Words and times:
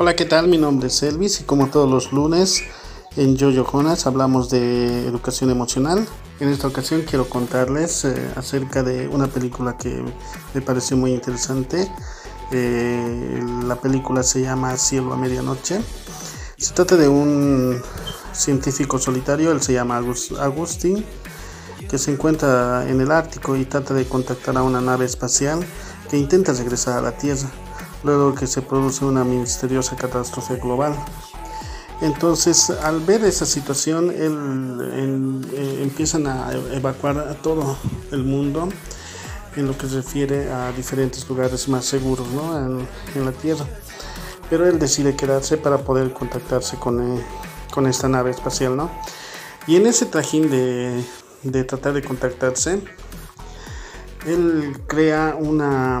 Hola, 0.00 0.14
¿qué 0.14 0.26
tal? 0.26 0.46
Mi 0.46 0.58
nombre 0.58 0.86
es 0.86 1.02
Elvis 1.02 1.40
y 1.40 1.42
como 1.42 1.70
todos 1.70 1.90
los 1.90 2.12
lunes 2.12 2.62
en 3.16 3.36
Jojo 3.36 3.64
Jonas 3.64 4.06
hablamos 4.06 4.48
de 4.48 5.08
educación 5.08 5.50
emocional. 5.50 6.06
En 6.38 6.50
esta 6.50 6.68
ocasión 6.68 7.02
quiero 7.02 7.28
contarles 7.28 8.04
eh, 8.04 8.14
acerca 8.36 8.84
de 8.84 9.08
una 9.08 9.26
película 9.26 9.76
que 9.76 10.04
me 10.54 10.60
pareció 10.60 10.96
muy 10.96 11.10
interesante. 11.14 11.90
Eh, 12.52 13.42
la 13.66 13.74
película 13.80 14.22
se 14.22 14.42
llama 14.42 14.76
Cielo 14.76 15.14
a 15.14 15.16
Medianoche. 15.16 15.80
Se 16.56 16.74
trata 16.74 16.94
de 16.96 17.08
un 17.08 17.82
científico 18.32 19.00
solitario, 19.00 19.50
él 19.50 19.60
se 19.60 19.72
llama 19.72 20.00
Agustín, 20.38 21.04
que 21.90 21.98
se 21.98 22.12
encuentra 22.12 22.88
en 22.88 23.00
el 23.00 23.10
Ártico 23.10 23.56
y 23.56 23.64
trata 23.64 23.94
de 23.94 24.06
contactar 24.06 24.58
a 24.58 24.62
una 24.62 24.80
nave 24.80 25.06
espacial 25.06 25.58
que 26.08 26.16
intenta 26.16 26.52
regresar 26.52 26.98
a 26.98 27.02
la 27.02 27.18
Tierra 27.18 27.50
luego 28.04 28.34
que 28.34 28.46
se 28.46 28.62
produce 28.62 29.04
una 29.04 29.24
misteriosa 29.24 29.96
catástrofe 29.96 30.56
global. 30.56 30.94
Entonces, 32.00 32.70
al 32.70 33.00
ver 33.00 33.24
esa 33.24 33.44
situación, 33.44 34.12
eh, 34.14 35.82
empiezan 35.82 36.28
a 36.28 36.52
evacuar 36.72 37.18
a 37.18 37.34
todo 37.34 37.76
el 38.12 38.22
mundo 38.22 38.68
en 39.56 39.66
lo 39.66 39.76
que 39.76 39.88
se 39.88 39.96
refiere 39.96 40.52
a 40.52 40.70
diferentes 40.72 41.28
lugares 41.28 41.68
más 41.68 41.84
seguros 41.84 42.26
en, 43.14 43.24
la 43.24 43.32
Tierra. 43.32 43.66
Pero 44.48 44.66
él 44.68 44.78
decide 44.78 45.16
quedarse 45.16 45.56
para 45.56 45.78
poder 45.78 46.12
contactarse 46.12 46.78
con, 46.78 47.18
eh, 47.18 47.22
con 47.72 47.86
esta 47.88 48.08
nave 48.08 48.30
espacial. 48.30 48.76
¿no? 48.76 48.90
Y 49.66 49.74
en 49.74 49.86
ese 49.86 50.06
trajín 50.06 50.48
de, 50.50 51.04
de 51.42 51.64
tratar 51.64 51.94
de 51.94 52.02
contactarse, 52.02 52.80
él 54.24 54.80
crea 54.86 55.36
una, 55.38 56.00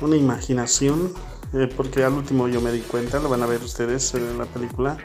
una 0.00 0.16
imaginación 0.16 1.12
eh, 1.52 1.68
porque 1.76 2.04
al 2.04 2.14
último 2.14 2.48
yo 2.48 2.60
me 2.60 2.72
di 2.72 2.80
cuenta, 2.80 3.18
lo 3.18 3.28
van 3.28 3.42
a 3.42 3.46
ver 3.46 3.62
ustedes 3.62 4.14
en 4.14 4.38
la 4.38 4.44
película, 4.44 4.96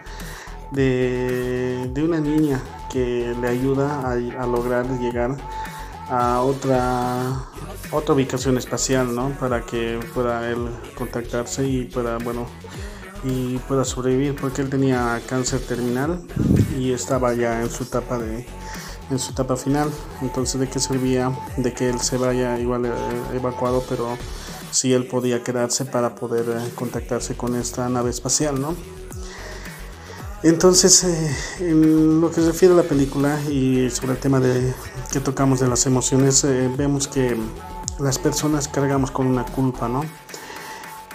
de, 0.72 1.92
una 2.04 2.20
niña 2.20 2.62
que 2.92 3.36
le 3.40 3.48
ayuda 3.48 4.12
a, 4.12 4.46
lograr 4.48 4.88
llegar 5.00 5.38
a 6.10 6.42
otra, 6.42 7.46
otra 7.92 8.16
ubicación 8.16 8.58
espacial, 8.58 9.14
¿no? 9.16 9.30
Para 9.40 9.62
que 9.66 10.00
pueda 10.14 10.50
él 10.50 10.70
contactarse 10.96 11.68
y 11.68 11.86
pueda, 11.86 12.18
bueno, 12.18 12.48
y 13.24 13.58
pueda 13.60 13.86
sobrevivir, 13.86 14.36
porque 14.36 14.62
él 14.62 14.70
tenía 14.70 15.22
cáncer 15.28 15.62
terminal 15.62 16.22
y 16.78 16.92
estaba 16.92 17.34
ya 17.34 17.62
en 17.62 17.70
su 17.70 17.84
etapa 17.84 18.18
de 18.18 18.46
en 19.10 19.20
su 19.20 19.32
etapa 19.32 19.56
final. 19.56 19.90
Entonces, 20.22 20.60
¿de 20.60 20.68
qué 20.68 20.80
servía 20.80 21.32
de 21.58 21.74
que 21.74 21.90
él 21.90 22.00
se 22.00 22.18
vaya 22.18 22.60
igual 22.60 22.86
eh, 22.86 22.92
evacuado, 23.34 23.84
pero 23.88 24.18
si 24.74 24.92
él 24.92 25.06
podía 25.06 25.44
quedarse 25.44 25.86
para 25.86 26.16
poder 26.16 26.46
eh, 26.50 26.72
contactarse 26.74 27.38
con 27.38 27.56
esta 27.56 27.88
nave 27.90 28.10
espacial, 28.10 28.60
¿no? 28.60 28.76
Entonces, 30.42 31.04
eh, 31.04 31.38
en 31.60 32.20
lo 32.20 32.30
que 32.32 32.42
se 32.42 32.48
refiere 32.48 32.74
a 32.74 32.78
la 32.78 32.84
película 32.84 33.40
y 33.44 33.90
sobre 33.92 34.14
el 34.14 34.18
tema 34.18 34.40
de 34.40 34.74
que 35.12 35.20
tocamos 35.20 35.60
de 35.60 35.68
las 35.68 35.86
emociones, 35.86 36.44
eh, 36.44 36.70
vemos 36.76 37.08
que 37.08 37.38
las 38.00 38.18
personas 38.18 38.68
cargamos 38.68 39.12
con 39.12 39.28
una 39.28 39.46
culpa, 39.46 39.88
¿no? 39.88 40.04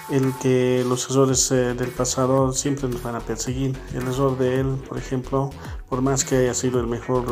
El 0.09 0.33
que 0.41 0.85
los 0.89 1.11
errores 1.11 1.51
del 1.51 1.91
pasado 1.91 2.53
siempre 2.55 2.89
nos 2.89 3.03
van 3.03 3.17
a 3.17 3.21
perseguir. 3.21 3.77
El 3.93 4.07
error 4.07 4.39
de 4.39 4.61
él, 4.61 4.83
por 4.89 4.97
ejemplo, 4.97 5.51
por 5.91 6.01
más 6.01 6.25
que 6.25 6.37
haya 6.37 6.55
sido 6.55 6.81
el 6.81 6.87
mejor 6.87 7.27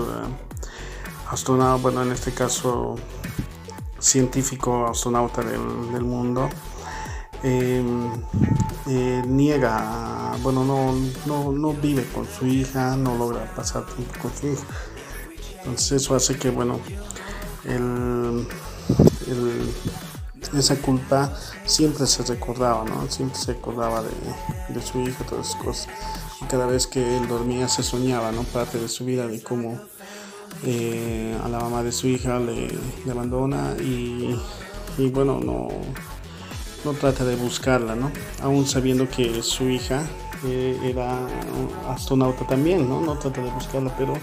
astronauta, 1.31 1.81
bueno, 1.81 2.03
en 2.03 2.13
este 2.13 2.33
caso 2.33 2.97
científico 4.07 4.87
astronauta 4.87 5.43
del, 5.43 6.05
mundo, 6.05 6.49
em, 7.43 8.09
eh, 8.87 9.23
niega, 9.27 10.37
bueno, 10.43 10.65
no, 10.65 10.95
no, 11.27 11.51
no, 11.51 11.73
vive 11.73 12.07
con 12.15 12.25
su 12.27 12.47
hija, 12.47 12.97
no 12.97 13.17
logra 13.17 13.53
pasar 13.57 13.85
tiempo 13.87 14.15
con 14.23 14.33
su 14.33 14.47
hija. 14.47 14.65
Entonces 15.59 16.03
eso 16.03 16.15
hace 16.15 16.39
que, 16.39 16.51
bueno, 16.51 16.79
el, 17.65 18.47
esa 20.57 20.77
culpa 20.77 21.35
siempre 21.65 22.07
se 22.07 22.23
recordaba, 22.23 22.85
¿no? 22.85 23.11
Siempre 23.11 23.37
se 23.41 23.51
acordaba 23.53 24.03
de, 24.03 24.11
de 24.73 24.83
su 24.83 25.01
hija, 25.01 25.25
todas 25.25 25.49
esas 25.49 25.61
cosas. 25.61 25.89
Cada 26.49 26.67
vez 26.67 26.87
que 26.87 27.17
él 27.17 27.27
dormía 27.27 27.67
se 27.67 27.83
soñaba, 27.83 28.31
¿no? 28.31 28.45
Parte 28.45 28.79
de 28.79 28.89
su 28.89 29.05
vida, 29.05 29.27
de 29.27 29.43
cómo 29.43 29.81
eh, 30.65 31.37
a 31.43 31.49
la 31.49 31.61
mamá 31.61 31.83
de 31.83 31.93
su 31.93 32.09
hija 32.09 32.39
le, 32.39 32.69
abandona 33.11 33.77
y, 33.79 34.35
bueno, 35.13 35.41
no, 35.41 35.69
no 36.85 36.93
trata 36.93 37.25
de 37.25 37.37
buscarla, 37.37 37.95
¿no? 37.95 38.11
Aún 38.43 38.67
sabiendo 38.67 39.09
que 39.09 39.43
su 39.43 39.69
hija 39.69 40.03
eh, 40.45 40.79
era 40.85 41.27
astronauta 41.89 42.47
también, 42.47 42.89
¿no? 42.89 43.01
No 43.01 43.19
trata 43.19 43.43
de 43.43 43.51
buscarla, 43.51 43.95
pero 43.97 44.15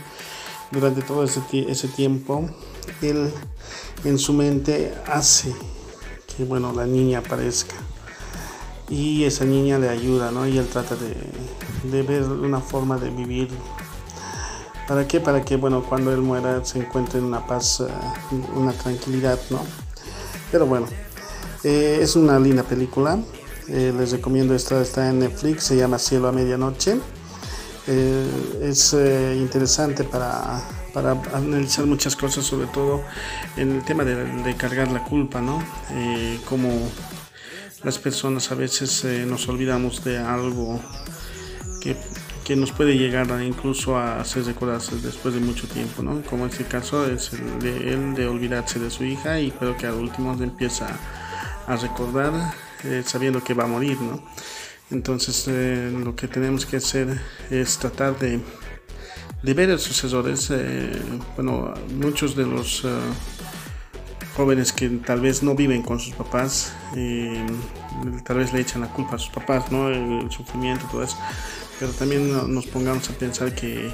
durante 0.72 1.02
todo 1.02 1.24
ese, 1.24 1.42
ese 1.52 1.88
tiempo 1.90 2.50
él 3.02 3.32
en 4.04 4.18
su 4.18 4.34
mente 4.34 4.94
hace 5.08 5.54
que, 6.36 6.46
bueno, 6.46 6.74
la 6.74 6.86
niña 6.86 7.20
aparezca 7.20 7.76
y 8.90 9.24
esa 9.24 9.46
niña 9.46 9.80
le 9.80 9.90
ayuda, 9.90 10.32
¿no? 10.32 10.48
Y 10.48 10.58
él 10.58 10.68
trata 10.68 10.96
de, 10.96 11.16
de 11.90 12.02
ver 12.04 12.24
una 12.24 12.60
forma 12.60 12.98
de 12.98 13.10
vivir 13.10 13.50
¿Para 14.88 15.08
qué? 15.08 15.22
Para 15.22 15.44
que, 15.44 15.56
bueno, 15.56 15.84
cuando 15.84 16.14
él 16.14 16.22
muera 16.22 16.64
se 16.66 16.80
encuentre 16.80 17.20
en 17.20 17.26
una 17.26 17.48
paz, 17.48 17.80
eh, 17.80 17.88
una 18.54 18.74
tranquilidad, 18.74 19.40
¿no? 19.50 19.62
Pero 20.52 20.66
bueno, 20.66 20.88
eh, 21.64 22.00
es 22.02 22.16
una 22.16 22.38
linda 22.38 22.64
película. 22.64 23.18
Eh, 23.70 23.94
les 23.98 24.12
recomiendo 24.12 24.54
esta, 24.54 24.82
está 24.82 25.10
en 25.10 25.20
Netflix, 25.20 25.64
se 25.64 25.78
llama 25.78 25.98
Cielo 25.98 26.28
a 26.28 26.32
Medianoche. 26.34 27.00
es 27.88 28.94
interesante 29.38 30.04
para, 30.04 30.62
para, 30.94 31.12
analizar 31.34 31.86
muchas 31.86 32.16
cosas, 32.18 32.44
sobre 32.46 32.68
todo 32.68 33.02
en 33.56 33.78
el 33.78 33.86
tema 33.86 34.04
de, 34.04 34.56
cargar 34.58 34.92
la 34.92 35.04
culpa, 35.06 35.42
¿no? 35.42 35.64
como 36.50 36.70
las 37.84 38.00
personas 38.00 38.52
a 38.52 38.56
veces 38.56 39.06
nos 39.28 39.48
olvidamos 39.48 40.04
de 40.04 40.18
algo 40.18 40.80
que 42.44 42.56
nos 42.56 42.72
puede 42.72 42.98
llegar 42.98 43.28
incluso 43.42 43.98
a 43.98 44.20
hacer 44.20 44.46
recordarse 44.46 44.96
después 44.98 45.34
de 45.34 45.40
mucho 45.40 45.68
tiempo, 45.68 46.04
¿no? 46.04 46.22
Como 46.24 46.46
este 46.46 46.66
caso 46.66 47.06
es 47.10 47.34
el 47.34 47.60
de 47.60 47.94
él 47.94 48.14
de 48.14 48.28
olvidarse 48.28 48.80
de 48.80 48.90
su 48.90 49.04
hija 49.06 49.40
y 49.40 49.52
creo 49.52 49.78
que 49.78 49.88
al 49.88 49.96
último 49.96 50.34
empieza 50.34 50.88
a 51.68 51.76
recordar 51.78 52.34
eh, 52.84 53.04
sabiendo 53.06 53.44
que 53.44 53.54
va 53.54 53.64
a 53.64 53.68
morir, 53.68 54.00
¿no? 54.02 54.22
Entonces 54.92 55.46
eh, 55.48 55.92
lo 56.04 56.16
que 56.16 56.28
tenemos 56.28 56.66
que 56.66 56.78
hacer 56.78 57.22
es 57.50 57.78
tratar 57.78 58.20
de, 58.20 58.42
de 59.42 59.54
ver 59.54 59.70
esos 59.70 60.04
errores. 60.04 60.50
Eh, 60.52 60.92
bueno, 61.36 61.74
muchos 61.96 62.36
de 62.36 62.46
los 62.46 62.86
jóvenes 64.36 64.74
que 64.74 64.90
tal 64.90 65.22
vez 65.22 65.44
no 65.44 65.56
viven 65.56 65.82
con 65.82 66.00
sus 66.00 66.14
papás, 66.14 66.74
tal 68.24 68.38
vez 68.38 68.54
le 68.54 68.62
echan 68.62 68.82
la 68.82 68.88
culpa 68.88 69.16
a 69.16 69.20
sus 69.20 69.30
papás, 69.30 69.72
¿no? 69.72 69.90
El, 69.90 70.32
sufrimiento, 70.32 70.86
todo 70.92 71.04
eso. 71.04 71.18
Pero 71.80 71.92
también 71.92 72.54
nos 72.54 72.66
pongamos 72.68 73.10
a 73.10 73.14
pensar 73.14 73.54
que 73.54 73.88
eh, 73.88 73.94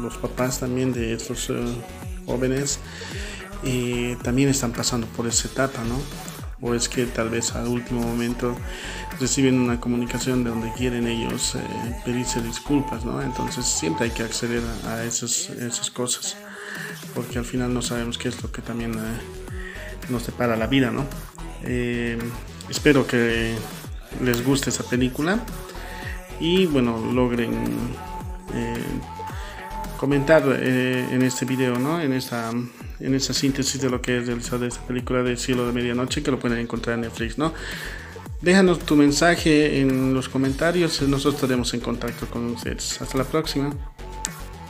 los 0.00 0.16
papás 0.16 0.60
también 0.60 0.92
de 0.92 1.12
estos 1.12 1.50
eh, 1.50 1.54
jóvenes 2.26 2.78
eh, 3.64 4.16
también 4.22 4.48
están 4.48 4.72
pasando 4.72 5.06
por 5.08 5.26
esa 5.26 5.48
etapa, 5.48 5.82
¿no? 5.84 5.98
O 6.62 6.74
es 6.74 6.88
que 6.88 7.06
tal 7.06 7.30
vez 7.30 7.54
al 7.54 7.68
último 7.68 8.02
momento 8.02 8.54
reciben 9.18 9.58
una 9.58 9.80
comunicación 9.80 10.44
de 10.44 10.50
donde 10.50 10.72
quieren 10.72 11.06
ellos 11.06 11.56
pedirse 12.04 12.42
disculpas, 12.42 13.04
¿no? 13.04 13.20
Entonces 13.22 13.64
siempre 13.64 14.06
hay 14.06 14.10
que 14.10 14.22
acceder 14.22 14.62
a, 14.86 15.04
esas, 15.04 15.48
esas 15.50 15.90
cosas, 15.90 16.36
porque 17.14 17.38
al 17.38 17.46
final 17.46 17.72
no 17.72 17.80
sabemos 17.80 18.18
qué 18.18 18.28
es 18.28 18.42
lo 18.42 18.52
que 18.52 18.60
también 18.60 18.92
nos 20.08 20.26
depara 20.26 20.56
la 20.56 20.66
vida, 20.66 20.90
¿no? 20.90 21.04
espero 22.70 23.06
que 23.06 23.54
les 24.24 24.44
guste 24.44 24.70
esa 24.70 24.84
película 24.84 25.44
y 26.40 26.66
bueno 26.66 27.12
logren 27.12 27.52
eh, 28.54 28.82
comentar 29.98 30.42
eh, 30.46 31.06
en 31.10 31.22
este 31.22 31.44
video 31.44 31.78
no 31.78 32.00
en 32.00 32.12
esta 32.12 32.50
en 33.00 33.20
síntesis 33.20 33.80
de 33.80 33.90
lo 33.90 34.00
que 34.00 34.18
es 34.18 34.26
realizado 34.26 34.60
de 34.60 34.68
esta 34.68 34.86
película 34.86 35.22
de 35.22 35.36
cielo 35.36 35.66
de 35.66 35.72
medianoche 35.72 36.22
que 36.22 36.30
lo 36.30 36.38
pueden 36.38 36.58
encontrar 36.58 36.94
en 36.94 37.02
Netflix 37.02 37.36
no 37.36 37.52
déjanos 38.40 38.78
tu 38.80 38.96
mensaje 38.96 39.80
en 39.80 40.14
los 40.14 40.28
comentarios 40.28 41.02
nosotros 41.02 41.34
estaremos 41.34 41.74
en 41.74 41.80
contacto 41.80 42.26
con 42.26 42.46
ustedes. 42.46 43.00
Hasta 43.02 43.18
la 43.18 43.24
próxima 43.24 43.70